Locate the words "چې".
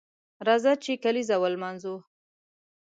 0.83-0.91